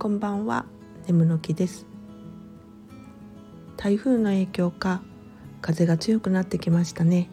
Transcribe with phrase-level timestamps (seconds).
[0.00, 0.64] こんばんは。
[1.06, 1.84] 眠の木です。
[3.76, 5.02] 台風の影響か
[5.60, 7.28] 風が強くなってきましたね。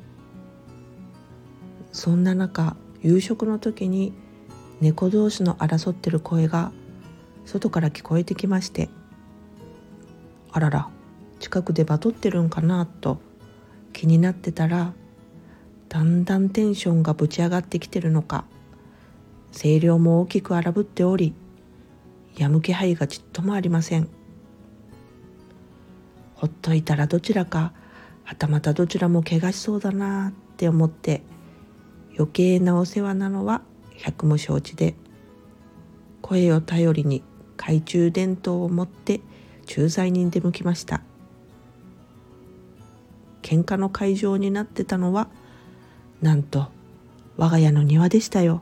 [1.94, 4.12] そんな中夕食の時に
[4.82, 6.74] 猫同士の争ってる声が
[7.46, 8.90] 外から聞こえてきまして
[10.52, 10.90] あらら
[11.40, 13.22] 近くでバトってるんかなと
[13.94, 14.92] 気になってたら
[15.88, 18.44] だんだんテンションがぶち上がってきてるのか
[19.54, 21.34] 声量も大きく荒ぶっており
[22.38, 24.10] やむ気配がちっともありません。
[26.36, 27.74] ほっといたらどちらか
[28.24, 31.24] はたまたどちらも怪我しそうだなって思って
[32.16, 33.62] 余計なお世話なのは
[33.96, 34.96] 百も承知で
[36.22, 37.24] 声を頼りに
[37.58, 39.22] 懐中電灯を持って
[39.66, 41.02] 駐在に出向きました。
[43.42, 45.30] 喧嘩の会場になってたのは
[46.22, 46.68] なんと
[47.38, 48.62] 我が家の庭でしたよ。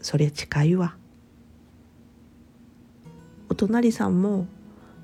[0.00, 0.96] そりゃ近いわ。
[3.68, 4.48] 隣さんも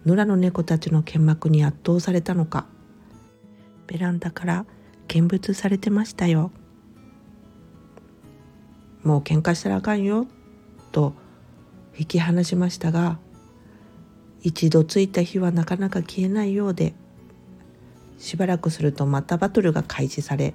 [0.04, 2.66] 野良の猫たちの剣幕に圧倒されたのか。
[3.86, 4.66] ベランダから
[5.06, 6.50] 見物されてましたよ。
[9.04, 10.26] もう喧嘩したらあかんよ。
[10.90, 11.14] と
[11.96, 13.20] 引き離しましたが
[14.42, 16.94] 一度ついた火はなかなか消えないようで
[18.18, 20.54] しばらくするとまたバトルが開始され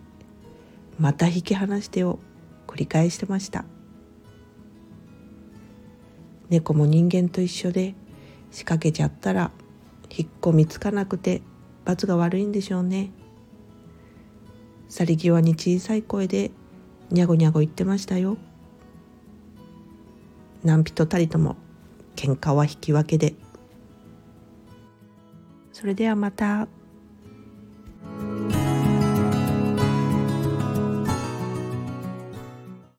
[1.00, 2.20] また引き離してを
[2.68, 3.64] 繰り返してました。
[6.54, 7.96] 猫も人間と一緒で
[8.52, 9.50] 仕掛けちゃったら
[10.16, 11.42] 引っ込みつかなくて
[11.84, 13.12] 罰が悪いんでしょうね。
[14.88, 16.52] 去り際に小さい声で
[17.10, 18.38] にゃごにゃご言ってましたよ。
[20.64, 21.56] 何人たりとも
[22.16, 23.34] 喧嘩は引き分けで。
[25.72, 26.68] それではまた。